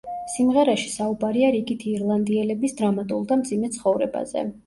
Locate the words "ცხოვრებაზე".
3.79-4.43